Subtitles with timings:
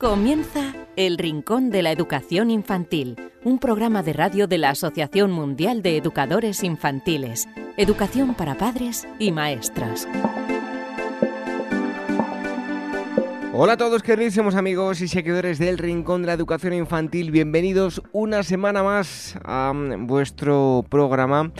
[0.00, 5.82] Comienza El Rincón de la Educación Infantil, un programa de radio de la Asociación Mundial
[5.82, 10.06] de Educadores Infantiles, Educación para Padres y Maestros.
[13.52, 18.44] Hola a todos queridísimos amigos y seguidores del Rincón de la Educación Infantil, bienvenidos una
[18.44, 21.50] semana más a vuestro programa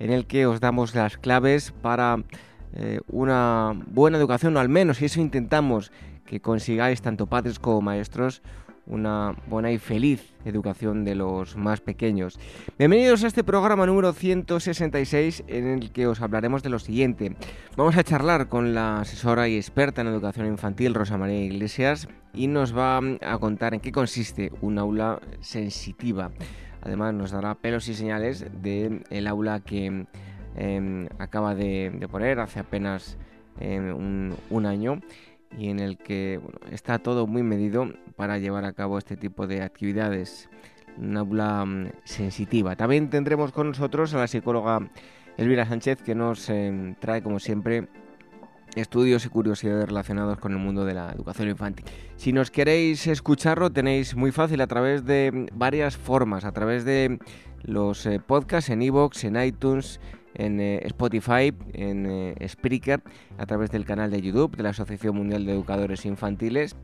[0.00, 2.24] en el que os damos las claves para
[2.72, 5.92] eh, una buena educación, o al menos eso intentamos
[6.26, 8.42] que consigáis, tanto padres como maestros,
[8.86, 12.38] una buena y feliz educación de los más pequeños.
[12.78, 17.36] Bienvenidos a este programa número 166 en el que os hablaremos de lo siguiente.
[17.76, 22.46] Vamos a charlar con la asesora y experta en educación infantil Rosa María Iglesias y
[22.46, 26.30] nos va a contar en qué consiste un aula sensitiva.
[26.82, 30.06] Además nos dará pelos y señales del el aula que
[30.56, 33.16] em, acaba de, poner hace apenas
[33.58, 35.00] em, un año
[35.58, 36.40] y en el que
[36.70, 40.48] está todo muy medido para llevar a cabo este tipo de actividades.
[40.96, 42.76] Una aula mm, sensitiva.
[42.76, 44.88] También tendremos con nosotros a la psicóloga
[45.36, 47.88] Elvira Sánchez que nos em, trae como siempre
[48.76, 51.84] estudios y curiosidades relacionados con el mundo de la educación infantil.
[52.16, 56.84] Si nos queréis escucharlo tenéis muy fácil a través de mm, varias formas, a través
[56.84, 57.18] de
[57.62, 60.00] los eh, podcasts en iVoox, en iTunes,
[60.34, 63.02] en eh, Spotify, en eh, Spreaker,
[63.38, 66.76] a través del canal de YouTube de la Asociación Mundial de Educadores Infantiles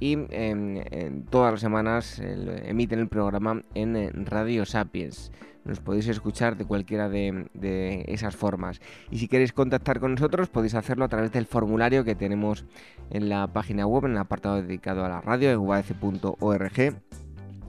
[0.00, 5.30] y em, en todas las semanas emiten el programa en eh, Radio Sapiens.
[5.64, 8.82] Nos podéis escuchar de cualquiera de, esas formas.
[9.10, 12.66] Y si queréis contactar con nosotros, podéis hacerlo a través del formulario que tenemos
[13.08, 16.96] en la página web, en el apartado dedicado a la radio, en uaf.org,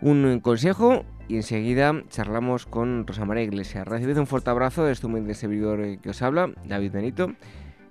[0.00, 3.86] Un consejo y enseguida charlamos con Rosa María Iglesias.
[3.86, 7.34] Recibid un fuerte abrazo de este humilde servidor que os habla, David Benito.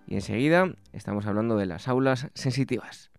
[0.08, 3.12] Y enseguida estamos hablando de las aulas sensitivas.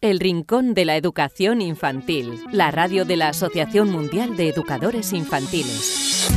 [0.00, 6.28] El Rincón de la Educación Infantil, la radio de la Asociación Mundial de Educadores Infantiles.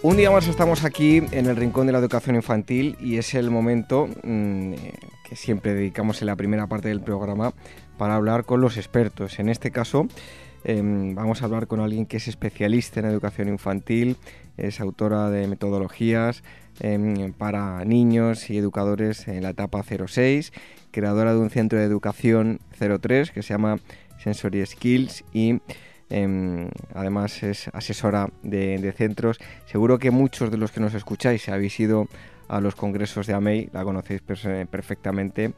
[0.00, 3.50] Un día más estamos aquí en el Rincón de la Educación Infantil y es el
[3.50, 4.74] momento mm,
[5.28, 7.52] que siempre dedicamos en la primera parte del programa
[7.98, 9.38] para hablar con los expertos.
[9.38, 10.06] En este caso
[10.64, 14.16] em, vamos a hablar con alguien que es especialista en educación infantil,
[14.56, 16.42] es autora de metodologías
[16.80, 20.52] em, para niños y educadores en la etapa 06,
[20.90, 23.78] creadora de un centro de educación 03 que se llama
[24.18, 25.60] Sensory Skills y
[26.08, 29.38] Em, además es asesora de, centros.
[29.66, 32.08] Seguro que muchos de los que nos escucháis habéis ido
[32.48, 35.52] a los congresos de AMEI, la conocéis perfectamente.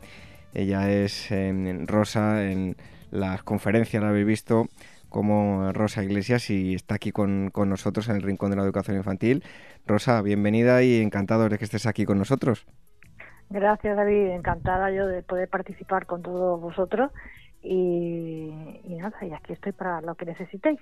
[0.55, 2.76] Ella es em, Rosa en
[3.11, 4.67] las conferencias, la habéis visto,
[5.08, 8.96] como Rosa Iglesias y está aquí con, con, nosotros en el Rincón de la Educación
[8.96, 9.43] Infantil.
[9.87, 12.67] Rosa, bienvenida y encantado de que estés aquí con nosotros.
[13.50, 14.31] Gracias, David.
[14.32, 17.11] Encantada yo de poder participar con todos vosotros.
[17.62, 18.50] Y,
[18.87, 20.79] nada, y aquí estoy para lo que necesitéis.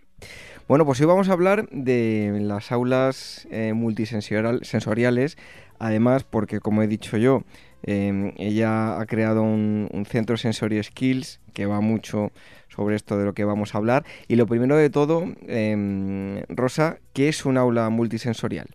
[0.69, 5.39] Bueno, pues hoy vamos a hablar de las aulas eh, multisensoriales,
[5.79, 7.43] además porque, como he dicho yo,
[7.83, 12.33] em, ella ha creado un, centro Sensory Skills que va mucho
[12.69, 14.05] sobre esto de lo que vamos a hablar.
[14.29, 18.69] Y lo primero de todo, eh, Rosa, ¿qué es un aula multisensorial?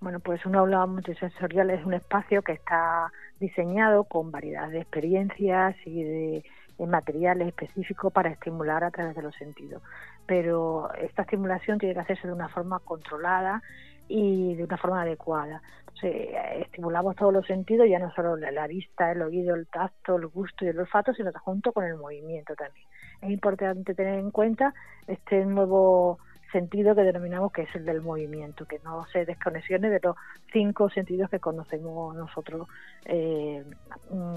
[0.00, 5.76] Bueno, pues un aula multisensorial es un espacio que está diseñado con variedad de experiencias
[5.84, 6.44] y de,
[6.78, 9.82] materiales específicos para estimular a través de los sentidos.
[10.24, 13.62] Pero esta estimulación tiene que hacerse de una forma controlada
[14.10, 15.62] y de una forma adecuada.
[16.02, 20.64] estimulamos todos los sentidos, ya no solo la, vista, el oído, el tacto, el gusto
[20.64, 22.86] y el olfato, sino junto con el movimiento también.
[23.22, 24.74] Es importante tener en cuenta
[25.06, 26.18] este nuevo
[26.50, 30.16] sentido que denominamos que es el del movimiento, que no se desconexione de los
[30.52, 32.66] cinco sentidos que conocemos nosotros
[33.04, 33.64] eh,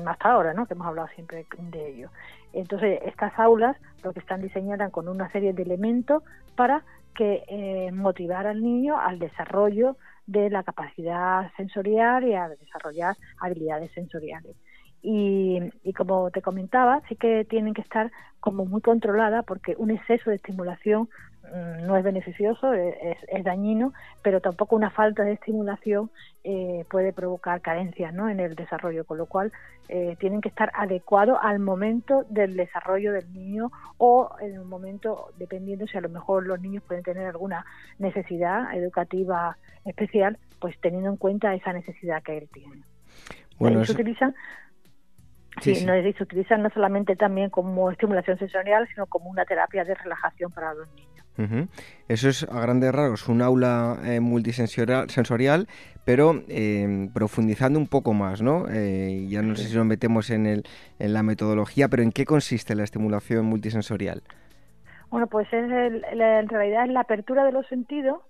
[0.06, 0.68] hasta ahora, ¿no?
[0.68, 2.12] que hemos hablado siempre de ellos.
[2.52, 6.22] Entonces, estas aulas lo que están diseñadas con una serie de elementos
[6.56, 13.16] para que eh, motivar al niño al desarrollo de la capacidad sensorial y a desarrollar
[13.40, 14.56] habilidades sensoriales.
[15.02, 15.60] Y,
[15.98, 20.38] como te comentaba, sí que tienen que estar como muy controladas porque un exceso de
[20.38, 21.10] estimulación
[21.52, 26.10] no es beneficioso, es, dañino, pero tampoco una falta de estimulación
[26.44, 28.30] eh, puede provocar carencias ¿no?
[28.30, 29.52] en el desarrollo, con lo cual
[29.90, 35.32] eh, tienen que estar adecuados al momento del desarrollo del niño o en un momento,
[35.38, 37.66] dependiendo si a lo mejor los niños pueden tener alguna
[38.00, 42.84] necesidad educativa especial, pues teniendo en cuenta esa necesidad que él tiene.
[43.60, 44.34] Bueno, se utilizan
[45.62, 49.94] Sí, No, se utilizan no solamente también como estimulación sensorial, sino como una terapia de
[49.94, 51.23] relajación para los niños.
[52.08, 55.68] Eso es a grandes rasgos un aula eh, multisensorial,
[56.06, 58.66] pero eh, profundizando un poco más, ¿no?
[58.70, 60.64] Eh, ya no sé si nos metemos en, el,
[61.00, 64.22] en la metodología, pero ¿en qué consiste la estimulación multisensorial?
[65.10, 68.22] Bueno, pues es en realidad es la apertura de los sentidos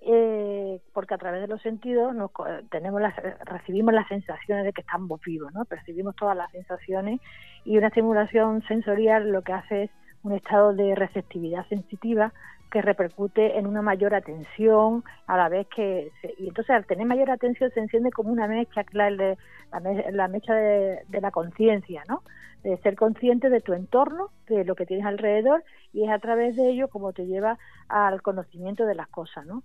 [0.00, 2.30] eh, porque a través de los sentidos nos,
[2.70, 3.14] tenemos las,
[3.44, 5.64] recibimos las sensaciones de que estamos vivos, ¿no?
[5.64, 7.20] Percibimos todas las sensaciones
[7.64, 9.90] y una estimulación sensorial lo que hace es
[10.28, 12.32] un estado de receptividad sensitiva
[12.70, 17.30] que repercute en una mayor atención a la vez que y entonces al tener mayor
[17.30, 22.22] atención se enciende como una mecha la, la, mecha de, la conciencia no
[22.62, 26.56] de ser consciente de tu entorno de lo que tienes alrededor y es a través
[26.56, 27.58] de ello como te lleva
[27.88, 29.62] al conocimiento de las cosas no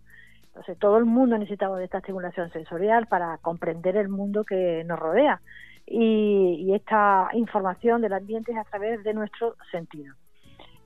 [0.53, 4.99] entonces, todo el mundo necesitamos de esta estimulación sensorial para comprender el mundo que nos
[4.99, 5.41] rodea.
[5.87, 10.15] Y, esta información del ambiente es a través de nuestros sentidos.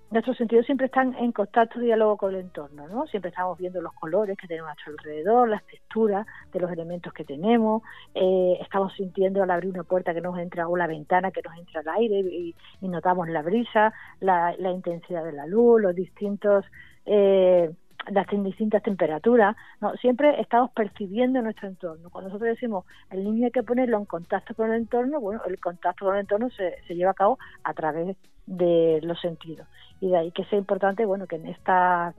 [0.09, 3.07] Nuestros sentidos siempre están en contacto diálogo con el entorno, ¿no?
[3.07, 7.11] Siempre estamos viendo los colores que tenemos a nuestro alrededor, las texturas de los elementos
[7.11, 7.83] que tenemos,
[8.15, 11.57] eh, estamos sintiendo al abrir una puerta que nos entra o la ventana que nos
[11.57, 16.63] entra al aire y, notamos la brisa, la, intensidad de la luz, los distintos
[17.05, 17.69] eh,
[18.09, 22.09] las distintas temperaturas, no, siempre estamos percibiendo nuestro entorno.
[22.09, 25.59] Cuando nosotros decimos el niño hay que ponerlo en contacto con el entorno, bueno, el
[25.59, 28.15] contacto con el entorno se, se lleva a cabo a través
[28.47, 29.67] de los sentidos.
[30.01, 32.15] Y de ahí que sea importante, bueno, que en esta,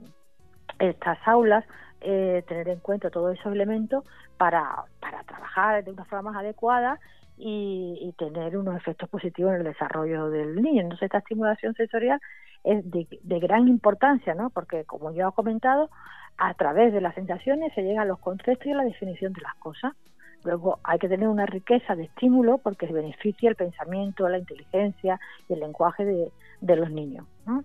[0.79, 1.65] estas aulas
[2.01, 4.05] eh, tener en cuenta todos esos elementos
[4.37, 6.97] para, para trabajar de una forma más adecuada
[7.37, 10.81] y, y, tener unos efectos positivos en el desarrollo del niño.
[10.81, 12.19] Entonces, esta estimulación sensorial
[12.63, 14.49] es de, gran importancia, ¿no?
[14.49, 15.89] Porque, como ya he comentado,
[16.37, 19.41] a través de las sensaciones se llega a los conceptos y a la definición de
[19.41, 19.93] las cosas.
[20.43, 25.53] Luego hay que tener una riqueza de estímulo porque beneficia el pensamiento, la inteligencia y
[25.53, 27.25] el lenguaje de, los niños.
[27.45, 27.63] ¿no?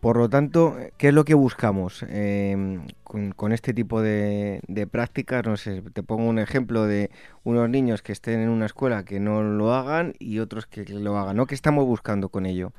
[0.00, 5.44] Por lo tanto, ¿qué es lo que buscamos em, con, este tipo de, de, prácticas?
[5.44, 7.10] No sé, te pongo un ejemplo de
[7.44, 11.16] unos niños que estén en una escuela que no lo hagan y otros que lo
[11.16, 11.36] hagan.
[11.36, 11.46] ¿no?
[11.46, 12.72] ¿Qué estamos buscando con ello?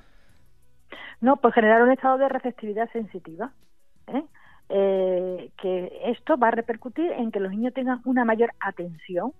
[1.19, 3.51] No, pues generar un estado de receptividad sensitiva.
[4.07, 4.23] ¿eh?
[4.69, 9.31] Eh, que esto va a repercutir en que los niños tengan una mayor atención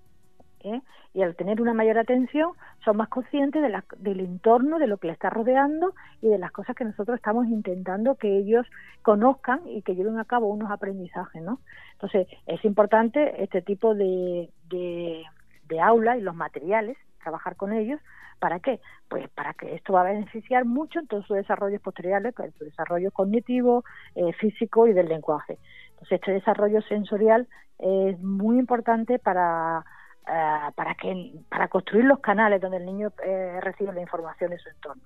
[0.62, 0.82] ¿eh?
[1.14, 2.52] y al tener una mayor atención
[2.86, 6.52] son más conscientes de del entorno, de lo que les está rodeando y de las
[6.52, 8.66] cosas que nosotros estamos intentando que ellos
[9.02, 11.60] conozcan y que lleven a cabo unos aprendizajes, ¿no?
[11.94, 18.00] Entonces es importante este tipo de, de aula y los materiales, trabajar con ellos
[18.40, 18.80] ¿Para qué?
[19.10, 22.66] Pues para que esto va a beneficiar mucho en todos sus desarrollos posteriores, en su
[22.66, 23.84] desarrollo cognitivo,
[24.16, 25.58] eh, físico y del lenguaje.
[25.92, 27.48] Entonces, este desarrollo sensorial
[27.80, 29.84] es muy importante para,
[30.28, 34.60] eh, para, que, para construir los canales donde el niño eh, recibe la información de
[34.60, 35.04] su entorno.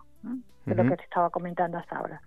[0.65, 2.21] de lo que te estaba comentando hasta ahora.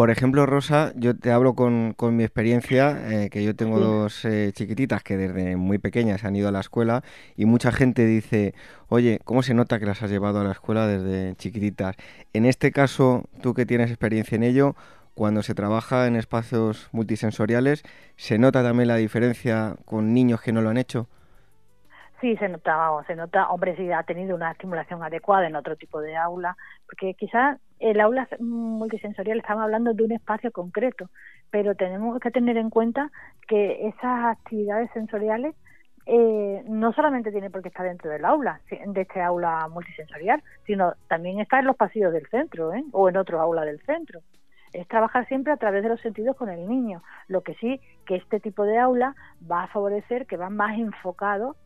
[0.00, 4.24] Por ejemplo, Rosa, yo te hablo con, con mi experiencia, eh, que yo tengo dos
[4.24, 7.02] eh, chiquititas que desde muy pequeñas han ido a la escuela
[7.36, 8.54] y mucha gente dice,
[8.88, 11.96] oye, ¿cómo se nota que las has llevado a la escuela desde chiquititas?
[12.32, 14.74] En este caso, tú que tienes experiencia en ello,
[15.12, 17.82] cuando se trabaja en espacios multisensoriales,
[18.16, 21.08] ¿se nota también la diferencia con niños que no lo han hecho?
[22.22, 26.00] Sí, se nota, se nota, hombre, si ha tenido una estimulación adecuada en otro tipo
[26.00, 31.08] de aula, porque quizás el aula multisensorial estamos hablando de un espacio concreto,
[31.50, 33.10] pero tenemos que tener en cuenta
[33.48, 35.56] que esas actividades sensoriales
[36.06, 40.94] eh, no solamente tienen por qué estar dentro del aula, de este aula multisensorial, sino
[41.08, 42.84] también está en los pasillos del centro ¿eh?
[42.92, 44.20] o en otro aula del centro.
[44.72, 47.02] Es trabajar siempre a través de los sentidos con el niño.
[47.28, 49.16] Lo que sí, que este tipo de aula
[49.50, 51.56] va a favorecer que van más enfocados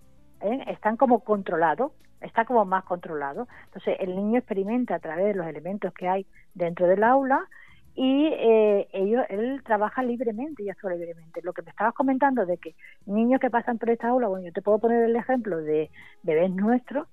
[0.40, 0.64] ¿eh?
[0.68, 3.48] están como controlados, está como más controlado.
[3.66, 7.48] Entonces el niño experimenta a través de los elementos que hay dentro del aula
[7.94, 11.40] y eh, ellos, él trabaja libremente y actúa libremente.
[11.42, 12.74] Lo que me estabas comentando de que
[13.06, 15.90] niños que pasan por esta aula, bueno, yo te puedo poner el ejemplo de
[16.22, 17.06] bebés nuestros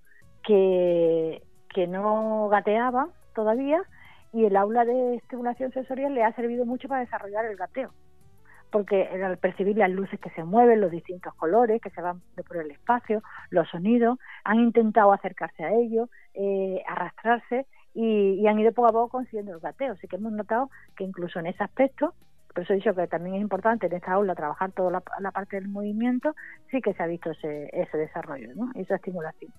[0.43, 3.81] que, que no gateaban todavía
[4.33, 7.91] y el aula de estimulación sensorial le ha servido mucho para desarrollar el gateo
[8.71, 12.57] porque al percibir las luces que se mueven, los distintos colores que se van por
[12.57, 18.87] el espacio, los sonidos, han intentado acercarse a ellos, eh, arrastrarse y, han ido poco
[18.87, 19.93] a poco consiguiendo el gateo.
[19.93, 22.13] Así que hemos notado que incluso en ese aspecto,
[22.53, 25.57] por eso he dicho que también es importante en esta aula trabajar toda la, parte
[25.57, 26.33] del movimiento,
[26.69, 28.71] sí que se ha visto ese, ese desarrollo, ¿no?
[28.75, 29.51] esa estimulación.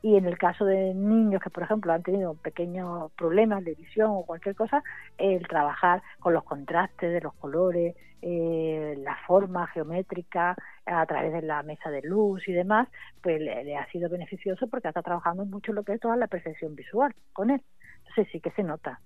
[0.00, 4.10] Y en el caso de niños que, por ejemplo, han tenido pequeños problemas de visión
[4.12, 4.82] o cualquier cosa,
[5.18, 11.42] el trabajar con los contrastes de los colores, eh, la forma geométrica a través de
[11.42, 12.88] la mesa de luz y demás,
[13.22, 16.76] pues le, ha sido beneficioso porque está trabajando mucho lo que es toda la percepción
[16.76, 17.62] visual con él.
[17.98, 19.00] Entonces sí que se nota.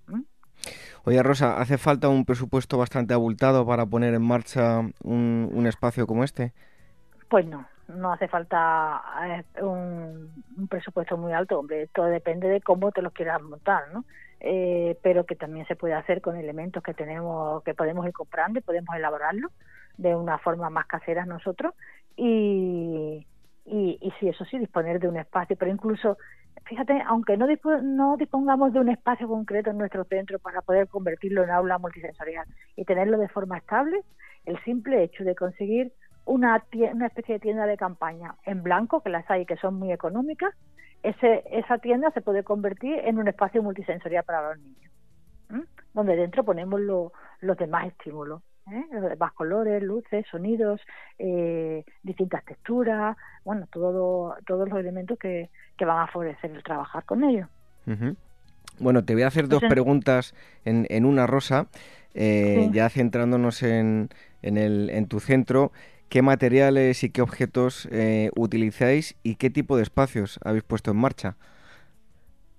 [1.04, 6.06] Oye, Rosa, ¿hace falta un presupuesto bastante abultado para poner en marcha un, un espacio
[6.06, 6.52] como este?
[7.28, 10.30] Pues no, no hace falta eh, un,
[10.68, 14.04] presupuesto muy alto, hombre, todo depende de cómo te lo quieras montar, ¿no?
[14.40, 18.58] Eh, pero que también se puede hacer con elementos que tenemos, que podemos ir comprando
[18.58, 19.50] y podemos elaborarlo
[19.98, 21.74] de una forma más casera nosotros.
[22.16, 23.24] Y,
[23.64, 26.18] y, sí, eso sí, disponer de un espacio, pero incluso,
[26.64, 27.46] fíjate, aunque no,
[27.82, 32.46] no dispongamos de un espacio concreto en nuestro centro para poder convertirlo en aula multisensorial
[32.76, 34.00] y tenerlo de forma estable,
[34.44, 35.92] el simple hecho de conseguir
[36.24, 39.92] una, una especie de tienda de campaña en blanco, que las hay que son muy
[39.92, 40.54] económicas,
[41.02, 44.92] ese, esa tienda se puede convertir en un espacio multisensorial para los niños,
[45.94, 48.42] donde dentro ponemos los demás estímulos.
[48.70, 48.84] ¿eh?
[48.92, 50.80] los demás colores, luces, sonidos,
[51.18, 57.04] eh, distintas texturas, bueno, todo, todos los elementos que, que van a favorecer el trabajar
[57.04, 57.48] con ellos.
[58.78, 61.66] Bueno, te voy a hacer dos preguntas en, en una rosa,
[62.14, 64.08] eh, ya centrándonos en,
[64.42, 65.72] en, el, en tu centro
[66.12, 70.98] qué materiales y qué objetos eh, utilizáis y qué tipo de espacios habéis puesto en
[70.98, 71.36] marcha.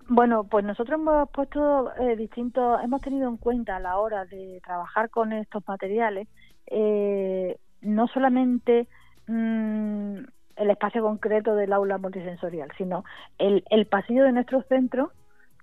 [0.07, 4.59] Bueno, pues nosotros hemos puesto eh, distintos, hemos tenido en cuenta a la hora de
[4.65, 6.27] trabajar con estos materiales,
[6.65, 8.87] eh, no solamente
[9.27, 10.15] mm,
[10.55, 13.05] el espacio concreto del aula multisensorial, sino
[13.37, 15.11] el, el pasillo de nuestro centro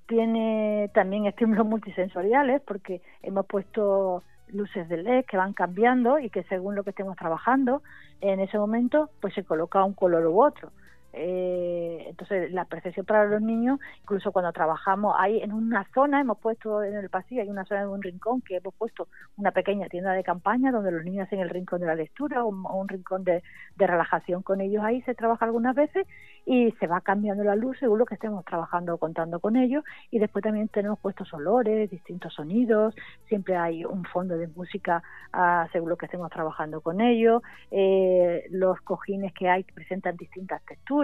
[0.06, 6.42] tiene también estímulos multisensoriales porque hemos puesto luces de LED que van cambiando y que
[6.44, 7.82] según lo que estemos trabajando,
[8.20, 10.70] en ese momento pues se coloca un color u otro.
[11.12, 16.38] Eh, entonces, la percepción para los niños, incluso cuando trabajamos ahí en una zona, hemos
[16.38, 19.88] puesto en el pasillo, hay una zona de un rincón que hemos puesto una pequeña
[19.88, 23.24] tienda de campaña donde los niños hacen el rincón de la lectura o un, rincón
[23.24, 23.42] de,
[23.76, 24.84] relajación con ellos.
[24.84, 26.06] Ahí se trabaja algunas veces
[26.46, 29.84] y se va cambiando la luz según lo que estemos trabajando o contando con ellos.
[30.10, 32.94] Y después también tenemos puestos olores, distintos sonidos,
[33.26, 35.02] siempre hay un fondo de música
[35.32, 37.42] ah, según lo que estemos trabajando con ellos.
[37.70, 40.99] Eh, los cojines que hay presentan distintas texturas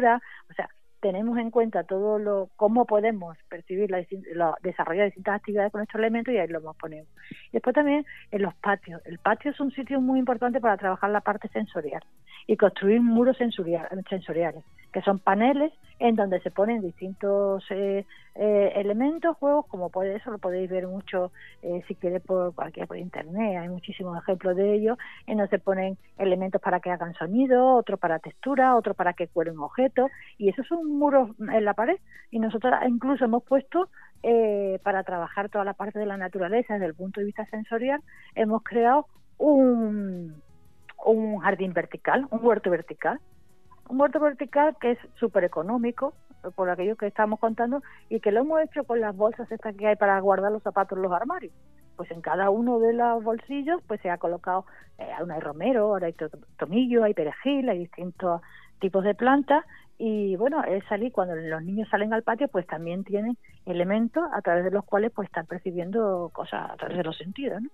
[0.50, 0.68] o sea,
[1.00, 6.32] tenemos en cuenta todo lo cómo podemos percibir la, desarrollar distintas actividades con estos elementos
[6.34, 7.08] y ahí lo ponemos.
[7.48, 9.00] Y después también en los patios.
[9.04, 12.02] El patio es un sitio muy importante para trabajar la parte sensorial
[12.46, 19.36] y construir muros sensoriales, que son paneles en donde se ponen distintos eh, eh, elementos,
[19.38, 23.58] juegos, como puede eso lo podéis ver mucho eh, si queréis por cualquier por internet,
[23.58, 27.96] hay muchísimos ejemplos de ello, en donde se ponen elementos para que hagan sonido, otro
[27.96, 31.96] para textura, otro para que cuelen objetos, y esos son muros en la pared,
[32.30, 33.88] y nosotros incluso hemos puesto
[34.82, 38.00] para trabajar toda la parte de la naturaleza desde el punto de vista sensorial,
[38.34, 39.06] hemos creado
[39.38, 40.42] un
[41.06, 43.20] un jardín vertical, un huerto vertical.
[43.88, 46.14] Un huerto vertical que es súper económico,
[46.54, 49.86] por aquello que estamos contando, y que lo hemos hecho con las bolsas estas que
[49.86, 51.52] hay para guardar los zapatos en los armarios.
[51.96, 54.66] Pues en cada uno de los bolsillos pues se ha colocado,
[54.98, 56.14] eh, hay romero, ahora hay
[56.58, 58.42] tomillo, hay perejil, hay distintos
[58.80, 59.64] tipos de plantas
[59.98, 64.42] y bueno, es salir cuando los niños salen al patio pues también tienen elementos a
[64.42, 67.70] través de los cuales pues están percibiendo cosas a través de los sentidos, ¿no?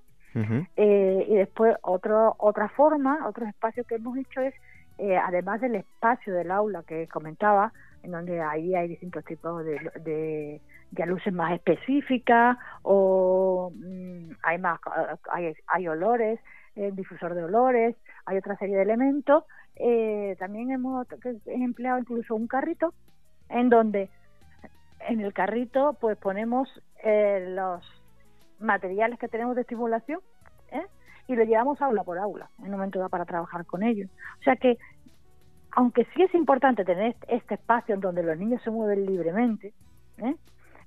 [0.77, 4.55] eh, y después otro, otra forma, otro espacio que hemos hecho es,
[4.99, 10.61] eh, además del espacio del aula que comentaba, en donde ahí hay distintos tipos de,
[10.91, 14.79] de, luces más específicas o mm, hay más
[15.31, 16.41] hay, hay olores,
[16.77, 19.45] el difusor de olores, hay otra serie de elementos
[19.77, 21.07] eh, también hemos
[21.47, 22.93] empleado incluso un carrito
[23.49, 24.11] en donde
[25.09, 26.69] en el carrito pues ponemos
[27.03, 27.83] eh, los
[28.59, 30.21] materiales que tenemos de estimulación
[30.71, 30.87] ¿eh?
[31.27, 34.11] y lo llevamos aula por aula en un momento da para trabajar con ellos.
[34.41, 34.79] O sea que
[35.75, 39.73] aunque sí es importante tener este espacio en donde los niños se mueven libremente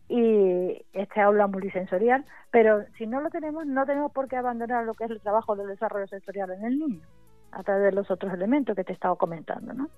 [0.07, 4.93] y este aula multisensorial, pero si no lo tenemos no tenemos por qué abandonar lo
[4.93, 7.07] que es el trabajo del desarrollo sensorial en el niño
[7.51, 9.89] a través de los otros elementos que te he estado comentando, ¿no?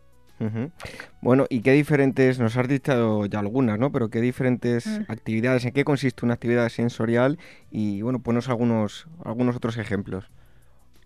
[1.22, 3.92] Bueno, ¿y qué diferentes, nos has dicho ya algunas, ¿no?
[3.92, 5.12] Pero qué diferentes mm.
[5.12, 7.40] actividades, en qué consiste una actividad sensorial
[7.72, 10.30] y, bueno, ponos algunos, algunos otros ejemplos.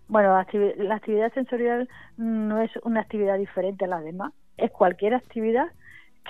[0.08, 0.34] Bueno,
[0.76, 5.68] la actividad sensorial no es una actividad diferente a las demás, es cualquier actividad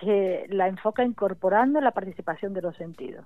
[0.01, 3.25] que la enfoca incorporando la participación de los sentidos.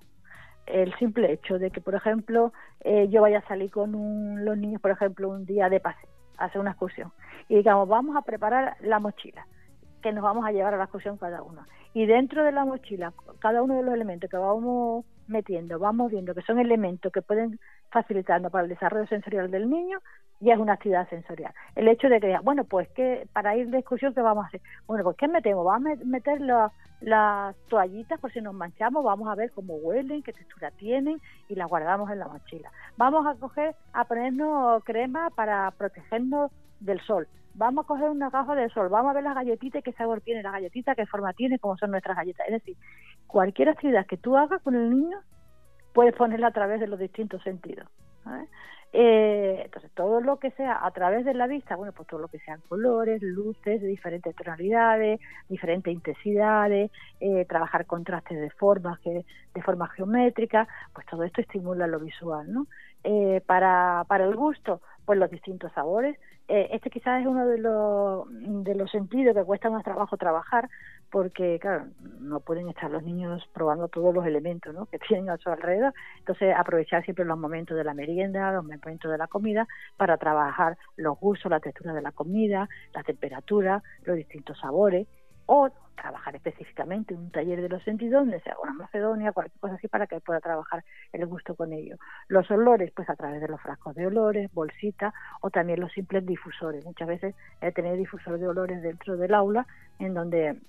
[0.67, 4.81] El simple hecho de que, por ejemplo, eh, yo vaya a salir con los niños,
[4.81, 7.13] por ejemplo, un día de paseo hacer una excursión.
[7.49, 9.47] Y digamos, vamos a preparar la mochila
[10.03, 11.63] que nos vamos a llevar a la excursión cada uno.
[11.95, 16.35] Y dentro de la mochila, cada uno de los elementos que vamos metiendo, vamos viendo
[16.35, 17.59] que son elementos que pueden
[17.91, 20.01] facilitarnos para el desarrollo sensorial del niño,
[20.40, 21.52] ya es una actividad sensorial.
[21.75, 24.61] El hecho de que, bueno, pues que para ir de excursión, ¿qué vamos a hacer?
[24.87, 25.64] Bueno, pues ¿qué metemos?
[25.64, 26.40] Vamos a meter
[27.00, 31.55] las toallitas por si nos manchamos, vamos a ver cómo huelen, qué textura tienen y
[31.55, 32.71] las guardamos en la mochila.
[32.97, 37.26] Vamos a coger, a ponernos crema para protegernos del sol.
[37.54, 40.43] Vamos a coger una caja de sol, vamos a ver las galletitas, qué sabor tiene
[40.43, 42.47] la galletita, qué forma tiene, cómo son nuestras galletas.
[42.49, 42.76] Es decir,
[43.26, 45.19] cualquier actividad que tú hagas con el niño,
[45.95, 47.89] puedes ponerla a través de los distintos sentidos.
[48.93, 52.29] Eh, entonces, todo lo que sea a través de la vista, bueno, pues todo lo
[52.29, 59.25] que sean colores, luces de diferentes tonalidades, diferentes intensidades, eh, trabajar contrastes de formas, que,
[59.55, 62.67] de forma geométrica, pues todo esto estimula lo visual, ¿no?
[63.05, 66.19] Eh, para, para el gusto, pues los distintos sabores.
[66.49, 68.26] Eh, este quizás es uno de los,
[68.65, 70.69] de los sentidos que cuesta más trabajo trabajar,
[71.11, 71.87] porque, claro,
[72.21, 75.93] no pueden estar los niños probando todos los elementos que tienen a su alrededor.
[76.19, 80.78] Entonces, aprovechar siempre los momentos de la merienda, los momentos de la comida, para trabajar
[80.97, 85.06] los gustos, la textura de la comida, la temperatura, los distintos sabores
[85.47, 89.75] o trabajar específicamente en un taller de los sentidos donde sea una macedonia, cualquier cosa
[89.75, 91.97] así para que pueda trabajar el gusto con ello.
[92.28, 96.25] Los olores, pues a través de los frascos de olores, bolsitas o también los simples
[96.26, 96.85] difusores.
[96.85, 99.67] Muchas veces hay tener difusor de olores dentro del aula
[99.99, 100.61] en donde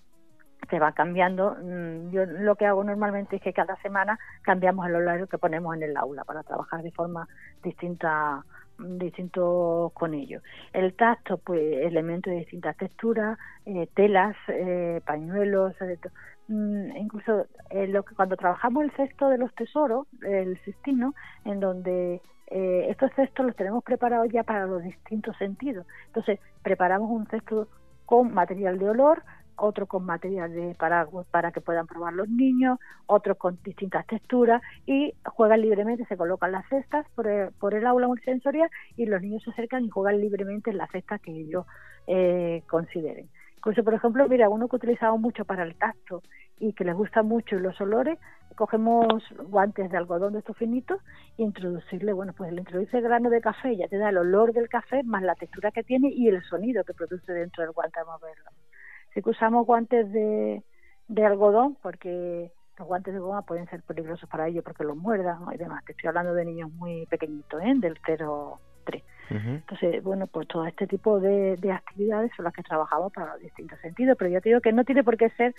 [0.69, 1.55] se va cambiando.
[1.61, 5.75] Mm, yo lo que hago normalmente es que cada semana cambiamos el horario que ponemos
[5.75, 7.27] en el aula para trabajar de forma
[7.63, 8.43] distinta
[8.79, 10.41] distintos con ellos.
[10.73, 15.73] El tacto, pues elementos de distintas texturas, eh, telas, eh, pañuelos,
[16.47, 21.13] mm, incluso eh, lo que cuando trabajamos el cesto de los tesoros, el cestino,
[21.45, 25.85] en donde estos cestos los tenemos preparados ya para los distintos sentidos.
[26.05, 27.67] Entonces, preparamos un cesto
[28.05, 29.21] con material de olor,
[29.57, 34.61] otro con material de para, para que puedan probar los niños, otros con distintas texturas
[34.85, 39.21] y juegan libremente, se colocan las cestas por el, por el aula multisensorial y los
[39.21, 41.65] niños se acercan y juegan libremente en la cesta que ellos
[42.07, 43.29] eh, consideren.
[43.57, 46.21] Incluso, por ejemplo, mira, uno que utilizamos mucho para el tacto
[46.59, 48.17] y que les gusta mucho los olores,
[48.55, 51.01] cogemos guantes de algodón de estos finitos
[51.37, 54.69] y introducirle, bueno, pues le introduce grano de café, ya te da el olor del
[54.69, 58.05] café más la textura que tiene y el sonido que produce dentro del guante de
[58.05, 58.51] moverlo
[59.21, 60.63] que usamos guantes de,
[61.07, 65.39] de algodón porque los guantes de goma pueden ser peligrosos para ellos porque los muerdan
[65.53, 65.83] y demás.
[65.85, 67.73] Te estoy hablando de niños muy pequeñitos, ¿eh?
[67.77, 69.03] del 0 3.
[69.29, 73.41] Entonces, bueno, pues todo este tipo de, de, actividades son las que trabajamos para los
[73.41, 75.53] distintos sentidos, pero yo te digo que no tiene por qué ser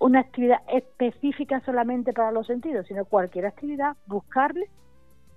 [0.00, 4.68] una actividad específica solamente para los sentidos, sino cualquier actividad, buscarle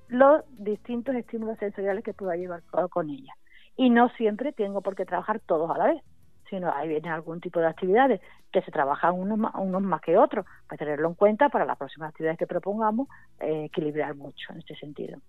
[0.08, 3.34] los distintos estímulos sensoriales que pueda llevar con ella.
[3.76, 6.02] Y no siempre tengo por qué trabajar todos a la vez
[6.50, 10.18] sino ahí viene algún tipo de actividades que se trabajan unos más, unos más que
[10.18, 13.08] otros, pues tenerlo en cuenta para las próximas actividades que propongamos,
[13.40, 15.20] eh, equilibrar mucho en este sentido.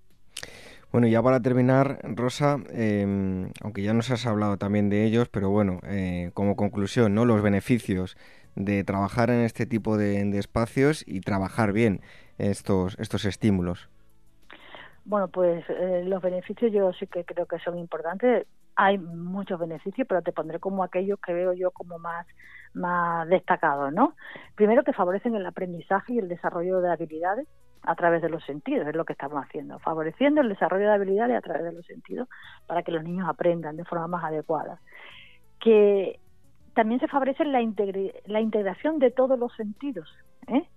[0.90, 5.50] Bueno, ya para terminar, Rosa, em, aunque ya nos has hablado también de ellos, pero
[5.50, 7.26] bueno, eh, como conclusión, ¿no?
[7.26, 8.16] Los beneficios
[8.58, 12.00] de trabajar en este tipo de, espacios y trabajar bien
[12.38, 13.88] estos, estos estímulos?
[15.04, 18.46] Bueno, pues eh, los beneficios yo sí que creo que son importantes.
[18.80, 22.26] Hay muchos beneficios, pero te pondré como aquellos que veo yo como más,
[22.74, 24.14] más destacados, ¿no?
[24.54, 27.48] Primero que favorecen el aprendizaje y el desarrollo de habilidades
[27.82, 31.36] a través de los sentidos, es lo que estamos haciendo, favoreciendo el desarrollo de habilidades
[31.36, 32.28] a través de los sentidos
[32.68, 34.80] para que los niños aprendan de forma más adecuada.
[35.58, 36.20] Que
[36.74, 37.60] también se favorece la,
[38.26, 40.08] la integración de todos los sentidos.
[40.46, 40.68] ¿eh?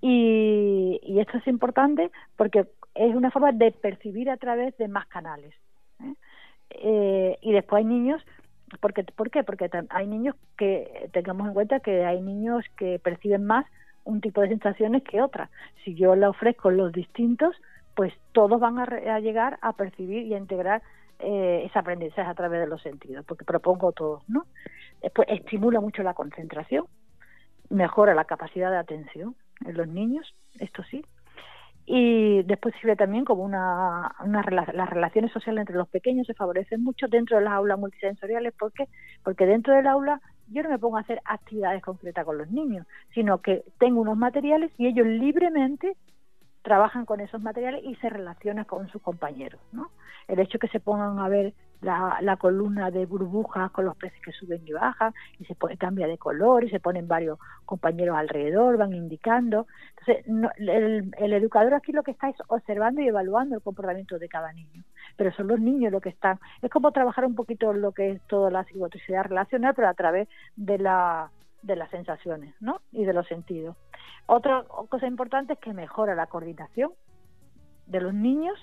[0.00, 5.54] Y, esto es importante porque es una forma de percibir a través de más canales.
[6.70, 7.38] ¿Eh?
[7.40, 8.22] Y después hay niños
[8.80, 9.44] porque, ¿Por qué?
[9.44, 13.66] Porque hay niños que, tengamos en cuenta que hay niños que perciben más
[14.04, 15.50] un tipo de sensaciones que otra.
[15.84, 17.56] Si yo le ofrezco los distintos,
[17.94, 20.82] pues todos van a, llegar a percibir y a integrar
[21.20, 24.46] eh, ese aprendizaje a través de los sentidos, porque propongo todos, ¿no?
[25.00, 26.86] Después estimula mucho la concentración,
[27.70, 31.04] mejora la capacidad de atención en los niños, esto sí,
[31.86, 36.82] y después sirve también como una, una las relaciones sociales entre los pequeños se favorecen
[36.82, 38.88] mucho dentro de las aulas multisensoriales ¿por qué?
[39.22, 42.86] porque dentro del aula yo no me pongo a hacer actividades concretas con los niños
[43.12, 45.96] sino que tengo unos materiales y ellos libremente
[46.64, 49.90] trabajan con esos materiales y se relacionan con sus compañeros ¿no?
[50.28, 54.32] el hecho que se pongan a ver la, columna de burbujas con los peces que
[54.32, 58.78] suben y bajan y se pone, cambia de color y se ponen varios compañeros alrededor,
[58.78, 59.66] van indicando.
[59.98, 60.24] Entonces,
[60.56, 64.82] el, educador aquí lo que está es observando y evaluando el comportamiento de cada niño,
[65.16, 66.40] pero son los niños los que están.
[66.62, 70.28] Es como trabajar un poquito lo que es toda la psicotricidad relacional, pero a través
[70.56, 71.30] de la
[71.64, 72.80] de las sensaciones ¿no?
[72.92, 73.76] y de los sentidos.
[74.26, 76.92] Otra cosa importante es que mejora la coordinación
[77.86, 78.54] de los niños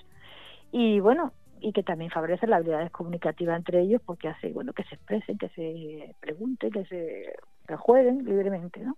[0.70, 4.84] y bueno, y que también favorece las habilidades comunicativas entre ellos porque hace bueno que
[4.84, 8.96] se expresen, que se pregunten, que se jueguen libremente, ¿no?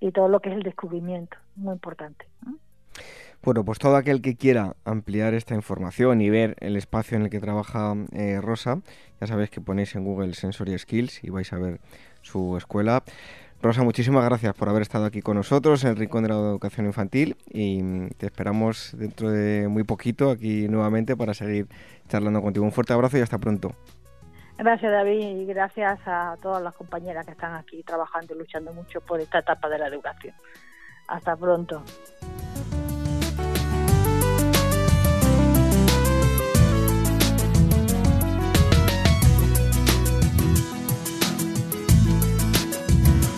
[0.00, 2.26] Y todo lo que es el descubrimiento, muy importante.
[3.42, 7.30] Bueno, pues todo aquel que quiera ampliar esta información y ver el espacio en el
[7.30, 8.80] que trabaja eh, Rosa,
[9.20, 11.80] ya sabéis que ponéis en Google Sensory Skills y vais a ver
[12.22, 13.02] su escuela.
[13.60, 16.86] Rosa, muchísimas gracias por haber estado aquí con nosotros en el Rincón de la Educación
[16.86, 21.66] Infantil y te esperamos dentro de muy poquito aquí nuevamente para seguir
[22.08, 22.64] charlando contigo.
[22.64, 23.72] Un fuerte abrazo y hasta pronto.
[24.58, 29.00] Gracias David y gracias a todas las compañeras que están aquí trabajando y luchando mucho
[29.00, 30.34] por esta etapa de la educación.
[31.08, 31.82] Hasta pronto.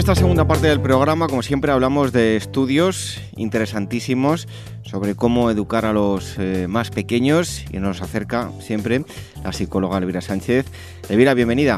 [0.00, 4.48] Esta segunda parte del programa, como siempre, hablamos de estudios interesantísimos
[4.82, 9.04] sobre cómo educar a los eh, más pequeños y nos acerca siempre
[9.44, 10.64] la psicóloga Elvira Sánchez.
[11.10, 11.76] Elvira, bienvenida.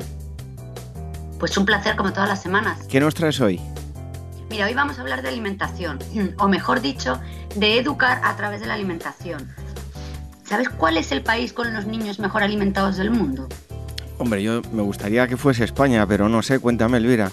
[1.40, 2.86] Pues un placer como todas las semanas.
[2.88, 3.60] ¿Qué nos traes hoy?
[4.48, 5.98] Mira, hoy vamos a hablar de alimentación,
[6.38, 7.18] o mejor dicho,
[7.56, 9.48] de educar a través de la alimentación.
[10.44, 13.48] ¿Sabes cuál es el país con los niños mejor alimentados del mundo?
[14.18, 17.32] Hombre, yo me gustaría que fuese España, pero no sé, cuéntame, Elvira.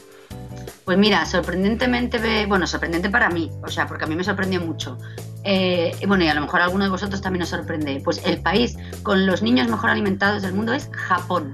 [0.89, 4.97] Pues mira, sorprendentemente, bueno, sorprendente para mí, o sea, porque a mí me sorprendió mucho.
[5.43, 8.02] Eh, bueno, y a lo mejor a alguno de vosotros también os sorprende.
[8.04, 11.54] Pues el país con los niños mejor alimentados del mundo es Japón.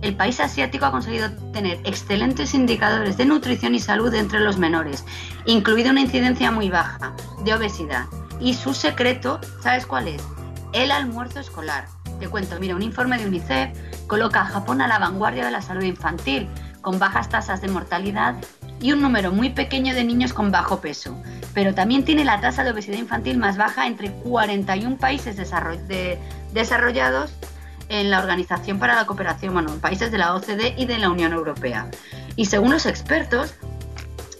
[0.00, 5.04] El país asiático ha conseguido tener excelentes indicadores de nutrición y salud entre los menores,
[5.44, 7.12] incluida una incidencia muy baja
[7.44, 8.06] de obesidad.
[8.40, 10.22] Y su secreto, ¿sabes cuál es?
[10.72, 11.88] El almuerzo escolar.
[12.18, 15.60] Te cuento, mira, un informe de UNICEF coloca a Japón a la vanguardia de la
[15.60, 16.48] salud infantil,
[16.84, 18.36] con bajas tasas de mortalidad
[18.80, 21.20] y un número muy pequeño de niños con bajo peso,
[21.54, 25.36] pero también tiene la tasa de obesidad infantil más baja entre 41 países
[26.52, 27.32] desarrollados
[27.88, 31.32] en la Organización para la Cooperación, bueno, países de la OCDE y de la Unión
[31.32, 31.88] Europea.
[32.36, 33.54] Y según los expertos,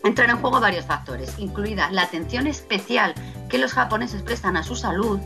[0.05, 3.15] entran en juego varios factores, incluida la atención especial
[3.49, 5.19] que los japoneses prestan a su salud,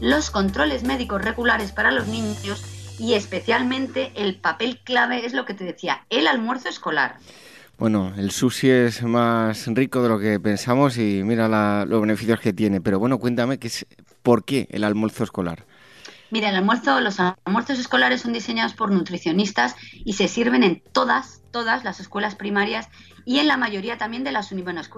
[0.00, 2.62] los controles médicos regulares para los niños
[2.98, 7.16] y especialmente el papel clave es lo que te decía, el almuerzo escolar.
[7.78, 12.54] Bueno, el sushi es más rico de lo que pensamos y mira los beneficios que
[12.54, 12.80] tiene.
[12.80, 13.84] Pero bueno, cuéntame qué es,
[14.22, 15.66] por qué el almuerzo escolar.
[16.30, 21.42] Mira, el almuerzo, los almuerzos escolares son diseñados por nutricionistas y se sirven en todas,
[21.52, 22.88] todas las escuelas primarias
[23.24, 24.50] y en la mayoría también de las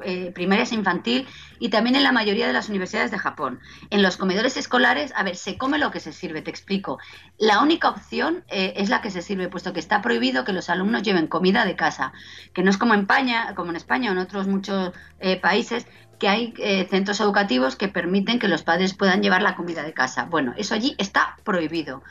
[0.04, 1.26] eh, primarias infantil
[1.58, 3.58] y también en la mayoría de las universidades de Japón.
[3.90, 6.98] En los comedores escolares, a ver, se come lo que se sirve, te explico.
[7.38, 10.68] La única opción eh, es la que se sirve, puesto que está prohibido que los
[10.68, 12.12] alumnos lleven comida de casa,
[12.52, 15.86] que no es como en España, como en España o en otros muchos eh, países,
[16.18, 16.54] que hay
[16.90, 20.24] centros educativos que permiten que los padres puedan llevar la comida de casa.
[20.24, 22.02] Bueno, eso allí está prohibido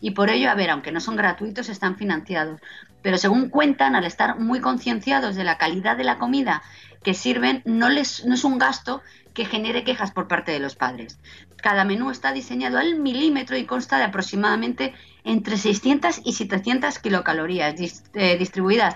[0.00, 2.60] y por ello, a ver, aunque no son gratuitos, están financiados.
[3.02, 6.62] Pero según cuentan, al estar muy concienciados de la calidad de la comida
[7.02, 10.76] que sirven, no, les, no es un gasto que genere quejas por parte de los
[10.76, 11.18] padres.
[11.56, 17.74] Cada menú está diseñado al milímetro y consta de aproximadamente entre 600 y 700 kilocalorías
[18.14, 18.94] eh, distribuidas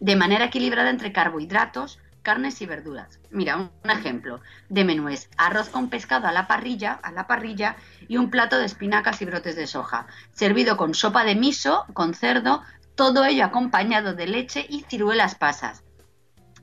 [0.00, 3.20] de manera equilibrada entre carbohidratos, carnes y verduras.
[3.30, 7.76] Mira, un, ejemplo de menú es arroz con pescado a la parrilla, a la parrilla
[8.08, 12.14] y un plato de espinacas y brotes de soja, servido con sopa de miso, con
[12.14, 12.62] cerdo,
[12.96, 15.84] todo ello acompañado de leche y ciruelas pasas.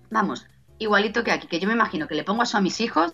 [0.10, 0.48] Vamos,
[0.80, 3.14] igualito que aquí, que yo me imagino que le pongo eso a mis hijos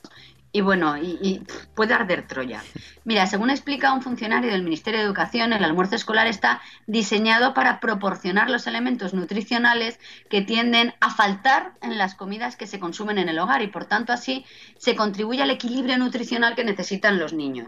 [0.58, 1.44] y bueno, y,
[1.76, 2.64] puede arder Troya.
[3.04, 7.80] Mira, según explica un funcionario del Ministerio de Educación, el almuerzo escolar está diseñado para
[7.80, 10.00] proporcionar los elementos nutricionales
[10.32, 13.86] que tienden a faltar en las comidas que se consumen en el hogar y por
[13.86, 14.46] tanto así
[14.80, 17.68] se contribuye al equilibrio nutricional que necesitan los niños.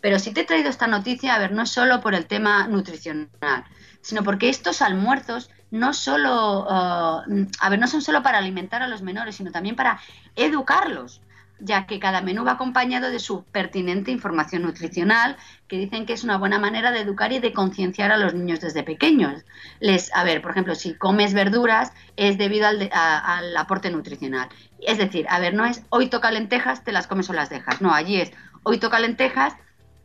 [0.00, 2.66] Pero si te he traído esta noticia, a ver, no es solo por el tema
[2.68, 3.64] nutricional,
[4.00, 7.22] sino porque estos almuerzos no solo, uh,
[7.60, 10.00] a ver, no son solo para alimentar a los menores, sino también para
[10.36, 11.20] educarlos
[11.60, 15.36] ya que cada menú va acompañado de su pertinente información nutricional,
[15.68, 18.60] que dicen que es una buena manera de educar y de concienciar a los niños
[18.60, 19.44] desde pequeños.
[19.80, 24.48] Les, a ver, por ejemplo, si comes verduras es debido al, al aporte nutricional.
[24.80, 27.80] Es decir, a ver, no es hoy toca lentejas, te las comes o las dejas.
[27.80, 29.54] No, allí es hoy toca lentejas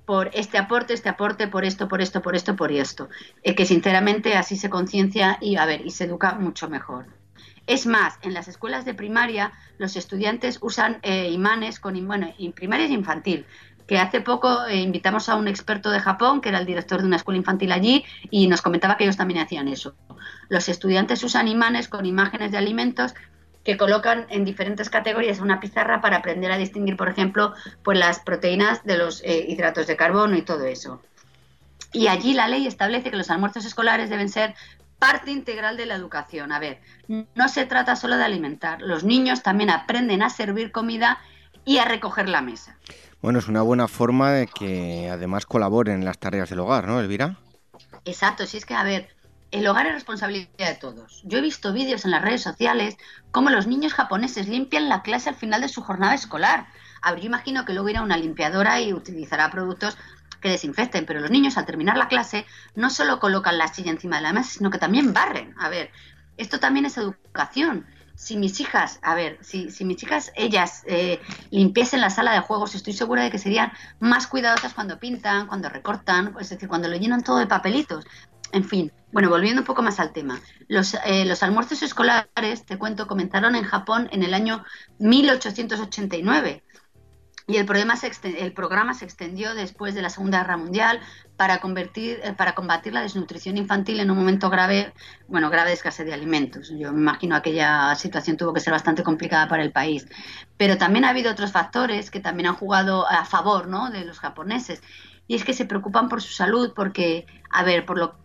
[0.06, 3.10] por este aporte, este aporte, por esto, por esto, por esto, por esto.
[3.44, 7.08] Que sinceramente así se conciencia y, a ver, y se educa mucho mejor.
[7.68, 12.54] Es más, en las escuelas de primaria los estudiantes usan eh, imanes con, bueno, en
[12.54, 13.46] primaria y infantil,
[13.88, 17.08] que hace poco eh, invitamos a un experto de Japón, que era el director de
[17.08, 19.96] una escuela infantil allí, y nos comentaba que ellos también hacían eso.
[20.50, 23.14] Los estudiantes usan imanes con imágenes de alimentos
[23.64, 28.20] que colocan en diferentes categorías una pizarra para aprender a distinguir, por ejemplo, pues las
[28.20, 31.02] proteínas de los eh, hidratos de carbono y todo eso.
[31.92, 34.54] Y allí la ley establece que los almuerzos escolares deben ser
[35.06, 36.52] parte integral de la educación.
[36.52, 41.20] A ver, no se trata solo de alimentar, los niños también aprenden a servir comida
[41.64, 42.78] y a recoger la mesa.
[43.22, 47.00] Bueno, es una buena forma de que además colaboren en las tareas del hogar, ¿no,
[47.00, 47.38] Elvira?
[48.04, 49.10] Exacto, si es que, a ver,
[49.52, 51.22] el hogar es responsabilidad de todos.
[51.24, 52.98] Yo he visto vídeos en las redes sociales
[53.32, 56.68] cómo los niños japoneses limpian la clase al final de su jornada escolar.
[57.02, 59.98] A ver, yo imagino que luego irá una limpiadora y utilizará productos
[60.46, 64.18] que desinfecten, pero los niños al terminar la clase no solo colocan la silla encima
[64.18, 65.56] de la mesa, sino que también barren.
[65.58, 65.90] A ver,
[66.38, 67.88] esto también es educación.
[68.14, 72.76] Si mis hijas, a ver, si, mis hijas, ellas eh, limpiesen la sala de juegos,
[72.76, 76.96] estoy segura de que serían más cuidadosas cuando pintan, cuando recortan, es decir, cuando lo
[76.96, 78.06] llenan todo de papelitos.
[78.52, 80.40] En fin, bueno, volviendo un poco más al tema.
[80.68, 84.64] Los, eh, los almuerzos escolares, te cuento, comenzaron en Japón en el año
[85.00, 86.62] 1889
[87.48, 91.00] y el, problema se el programa se extendió después de la Segunda Guerra Mundial
[91.38, 94.94] para, convertir, eh, para combatir la desnutrición infantil en un momento grave,
[95.28, 96.70] bueno, grave de escasez de alimentos.
[96.76, 100.08] Yo me imagino aquella situación tuvo que ser bastante complicada para el país.
[100.58, 103.92] Pero también ha habido otros factores que también han jugado a favor ¿no?
[103.92, 104.82] de los japoneses.
[105.28, 108.16] Y es que se preocupan por su salud porque, a ver, por lo,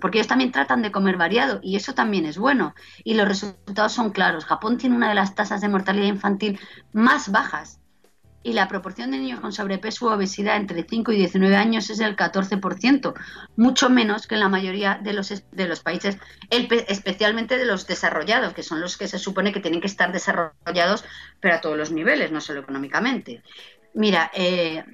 [0.00, 2.74] porque ellos también tratan de comer variado y eso también es bueno.
[3.04, 4.44] Y los resultados son claros.
[4.44, 6.58] Japón tiene una de las tasas de mortalidad infantil
[6.92, 7.80] más bajas
[8.44, 11.98] y la proporción de niños con sobrepeso u obesidad entre 5 y 19 años es
[11.98, 13.14] del 14%,
[13.56, 16.18] mucho menos que en la mayoría de los, de los países,
[16.50, 21.04] especialmente de los desarrollados, que son los que se supone que tienen que estar desarrollados,
[21.40, 23.42] pero a todos los niveles, no solo económicamente.
[23.94, 24.84] Mira, eh,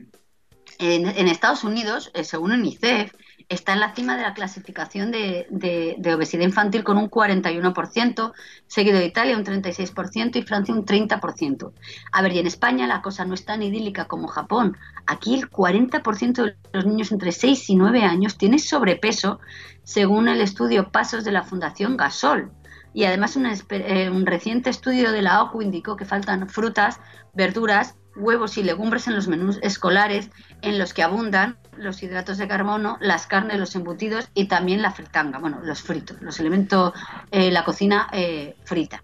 [0.79, 3.13] en, Estados Unidos, eh, según UNICEF,
[3.51, 8.33] está en la cima de la clasificación de, obesidad infantil con un 41%,
[8.69, 11.73] seguido de Italia un 36% y Francia un 30%.
[12.13, 14.77] A ver, y en España la cosa no es tan idílica como Japón.
[15.07, 19.41] Aquí el 40% de los niños entre 6 y 9 años tiene sobrepeso,
[19.83, 22.53] según el estudio Pasos de la Fundación Gasol.
[22.95, 27.01] Y además un, eh, un reciente estudio de la OCU indicó que faltan frutas,
[27.35, 30.31] verduras, huevos y legumbres en los menús escolares
[30.63, 34.93] en los que abundan los hidratos de carbono, las carnes, los embutidos y también la
[34.93, 36.93] fritanga, bueno, los fritos, los elementos,
[37.31, 39.03] eh, la cocina eh, frita.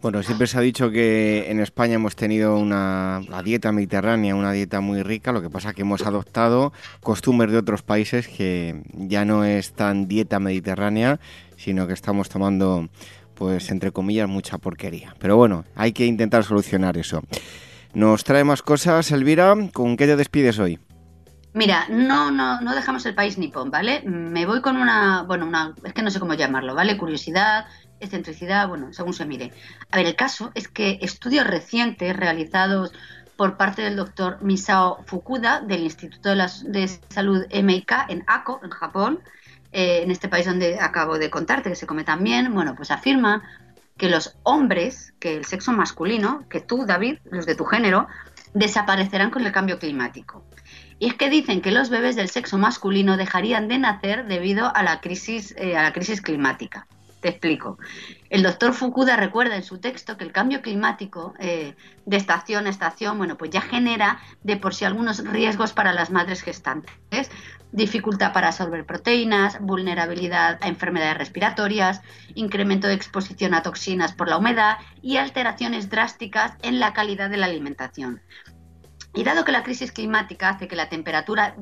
[0.00, 4.80] Bueno, siempre se ha dicho que en España hemos tenido una dieta mediterránea, una dieta
[4.80, 9.24] muy rica, lo que pasa es que hemos adoptado costumbres de otros países que ya
[9.24, 11.18] no es tan dieta mediterránea
[11.58, 12.88] sino que estamos tomando,
[13.34, 15.14] pues entre comillas, mucha porquería.
[15.18, 17.22] Pero bueno, hay que intentar solucionar eso.
[17.92, 19.54] Nos trae más cosas, Elvira.
[19.72, 20.78] ¿Con qué te despides hoy?
[21.58, 24.00] Mira, no, no, no dejamos el país nipón, ¿vale?
[24.04, 26.96] Me voy con una, bueno, una, es que no sé cómo llamarlo, ¿vale?
[26.96, 27.66] Curiosidad,
[27.98, 29.52] excentricidad, bueno, según se mire.
[29.90, 32.92] A ver, el caso es que estudios recientes realizados
[33.36, 39.20] por parte del doctor Misao Fukuda del Instituto de, Salud MIK en Ako, en Japón,
[39.72, 43.42] eh, en este país donde acabo de contarte que se come también, bueno, pues afirma
[43.96, 48.06] que los hombres, que el sexo masculino, que tú, David, los de tu género,
[48.54, 50.44] desaparecerán con el cambio climático.
[50.98, 54.82] Y es que dicen que los bebés del sexo masculino dejarían de nacer debido a
[54.82, 56.86] la crisis, eh, a la crisis climática.
[57.20, 57.78] Te explico.
[58.30, 61.74] El doctor Fukuda recuerda en su texto que el cambio climático eh,
[62.06, 66.10] de estación a estación, bueno, pues ya genera de por sí algunos riesgos para las
[66.10, 67.30] madres gestantes,
[67.72, 72.02] dificultad para absorber proteínas, vulnerabilidad a enfermedades respiratorias,
[72.34, 77.36] incremento de exposición a toxinas por la humedad y alteraciones drásticas en la calidad de
[77.36, 78.22] la alimentación.
[79.18, 81.56] Y dado que la crisis climática hace que la temperatura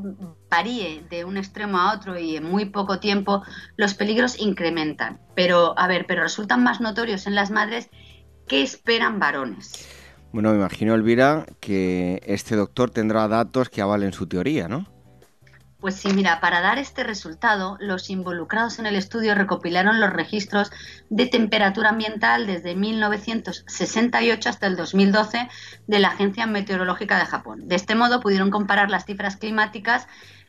[0.51, 3.43] varíe de un extremo a otro y en muy poco tiempo,
[3.79, 5.23] los peligros incrementan.
[5.35, 7.89] Pero, a ver, pero resultan más notorios en las madres
[8.47, 9.89] que esperan varones.
[10.35, 14.87] Bueno, me imagino, Elvira, que este doctor tendrá datos que avalen su teoría, ¿no?
[15.87, 20.73] Pues sí, mira, para dar este resultado, los involucrados en el estudio recopilaron los registros
[21.11, 25.49] de temperatura ambiental desde 1968 hasta el 2012
[25.87, 27.69] de la Agencia Meteorológica de Japón.
[27.69, 30.09] De este modo pudieron comparar las cifras climáticas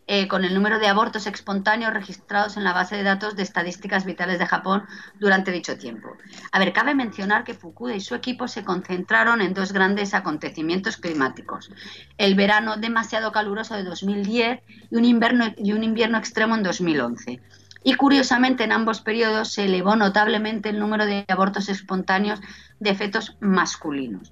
[0.09, 4.05] eh, con el número de abortos espontáneos registrados en la base de datos de estadísticas
[4.05, 4.85] vitales de Japón
[5.19, 6.15] durante dicho tiempo.
[6.53, 10.95] A ver, cabe mencionar que Fukuda y su equipo se concentraron en dos grandes acontecimientos
[10.95, 11.69] climáticos.
[12.17, 17.41] El verano demasiado caluroso de 2010 y un invierno, y un invierno extremo en 2011.
[17.83, 22.39] Y curiosamente en ambos periodos se elevó notablemente el número de abortos espontáneos
[22.79, 24.31] de fetos masculinos.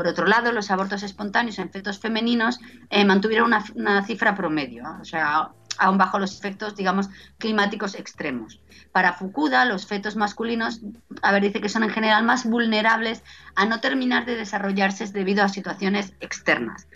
[0.00, 2.58] Por otro lado, los abortos espontáneos en fetos femeninos
[2.88, 8.62] eh, mantuvieron una, cifra promedio, o sea, aún bajo los efectos, digamos, climáticos extremos.
[8.92, 10.80] Para Fukuda, los fetos masculinos,
[11.20, 13.22] a ver, dice que son en general más vulnerables
[13.56, 16.88] a no terminar de desarrollarse debido a situaciones externas.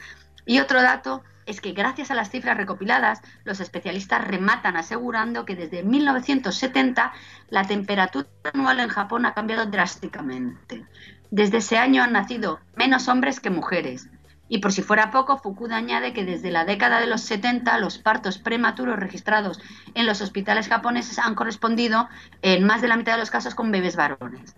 [0.47, 5.57] Y otro dato es que gracias a las cifras recopiladas, los especialistas rematan asegurando que
[5.57, 7.13] desde 1970
[7.51, 10.87] la temperatura anual en Japón ha cambiado drásticamente.
[11.37, 14.09] Desde ese año han nacido menos hombres que mujeres.
[14.49, 17.99] Y por si fuera poco, Fukuda añade que desde la década de los 70 los
[17.99, 19.61] partos prematuros registrados
[19.95, 22.09] en los hospitales japoneses han correspondido
[22.43, 24.55] en más de la mitad de los casos con bebés varones.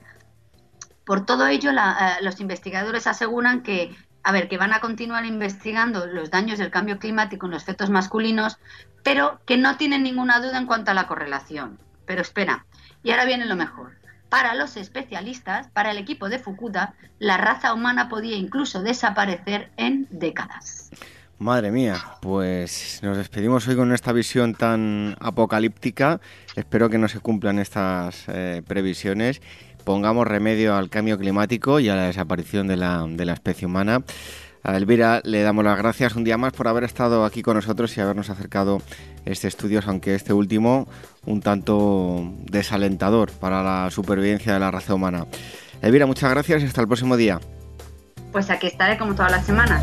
[1.07, 1.75] Por todo ello, eh,
[2.21, 6.99] los investigadores aseguran que, a ver, que van a continuar investigando los daños del cambio
[6.99, 8.59] climático en los fetos masculinos,
[9.03, 11.79] pero que no tienen ninguna duda en cuanto a la correlación.
[12.05, 12.67] Pero espera,
[13.03, 13.97] y ahora viene lo mejor.
[14.37, 20.07] Para los especialistas, para el equipo de Fukuda, la raza humana podía incluso desaparecer en
[20.11, 20.90] décadas.
[21.38, 26.20] Madre mía, pues nos despedimos hoy con esta visión tan apocalíptica.
[26.55, 29.40] Espero que no se cumplan estas eh, previsiones.
[29.85, 34.03] Pongamos remedio al cambio climático y a la desaparición de la, de la especie humana.
[34.62, 37.96] A Elvira le damos las gracias un día más por haber estado aquí con nosotros
[37.96, 38.83] y habernos acercado
[39.27, 40.89] este estudio, aunque este último
[41.27, 45.27] un tanto desalentador para la supervivencia de la raza humana.
[45.83, 47.39] Elvira, muchas gracias y hasta el próximo día.
[48.33, 49.83] Pues aquí estaré como todas las semanas.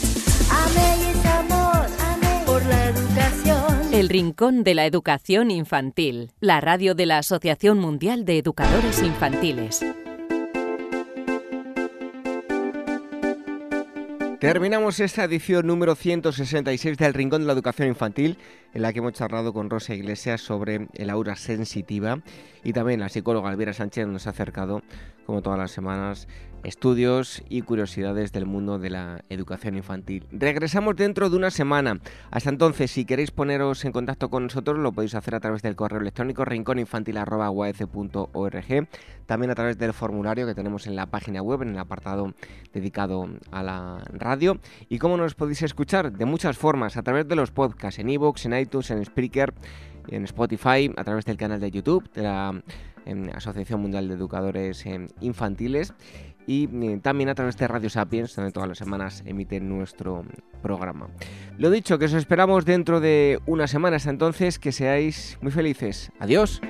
[4.01, 9.85] El Rincón de la Educación Infantil, la radio de la Asociación Mundial de Educadores Infantiles.
[14.39, 18.39] Terminamos esta edición número 166 del Rincón de la Educación Infantil
[18.73, 22.21] en la que hemos charlado con Rosa Iglesias sobre el aura sensitiva
[22.63, 24.81] y también la psicóloga Elvira Sánchez nos ha acercado,
[25.27, 26.27] como todas las semanas,
[26.63, 30.25] estudios y curiosidades del mundo de la educación infantil.
[30.31, 31.99] Regresamos dentro de una semana.
[32.29, 35.75] Hasta entonces, si queréis poneros en contacto con nosotros, lo podéis hacer a través del
[35.75, 38.87] correo electrónico rincóninfantil.org,
[39.25, 42.33] también a través del formulario que tenemos en la página web, en el apartado
[42.73, 44.59] dedicado a la radio.
[44.89, 48.45] Y cómo nos podéis escuchar de muchas formas, a través de los podcasts, en iVoox,
[48.45, 49.53] en iTunes, en Spreaker,
[50.07, 52.61] en Spotify, a través del canal de YouTube de la
[53.33, 55.93] Asociación Mundial de Educadores eh, Infantiles
[56.47, 60.23] y eh, también a través de Radio Sapiens, donde todas las semanas emiten nuestro
[60.61, 61.07] programa.
[61.57, 66.11] Lo dicho, que os esperamos dentro de unas semanas entonces, que seáis muy felices.
[66.19, 66.61] Adiós.